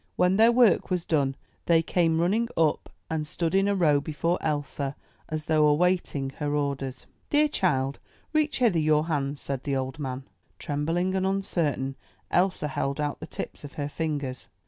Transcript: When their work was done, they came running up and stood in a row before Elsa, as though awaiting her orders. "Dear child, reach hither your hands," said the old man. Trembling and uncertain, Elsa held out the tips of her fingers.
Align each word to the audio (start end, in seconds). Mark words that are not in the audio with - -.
When 0.15 0.37
their 0.37 0.51
work 0.51 0.89
was 0.89 1.05
done, 1.05 1.35
they 1.67 1.83
came 1.83 2.19
running 2.19 2.47
up 2.57 2.89
and 3.07 3.27
stood 3.27 3.53
in 3.53 3.67
a 3.67 3.75
row 3.75 4.01
before 4.01 4.39
Elsa, 4.41 4.95
as 5.29 5.43
though 5.43 5.67
awaiting 5.67 6.31
her 6.39 6.55
orders. 6.55 7.05
"Dear 7.29 7.47
child, 7.47 7.99
reach 8.33 8.57
hither 8.57 8.79
your 8.79 9.05
hands," 9.05 9.41
said 9.41 9.63
the 9.63 9.75
old 9.75 9.99
man. 9.99 10.23
Trembling 10.57 11.13
and 11.13 11.27
uncertain, 11.27 11.95
Elsa 12.31 12.69
held 12.69 12.99
out 12.99 13.19
the 13.19 13.27
tips 13.27 13.63
of 13.63 13.73
her 13.73 13.87
fingers. 13.87 14.49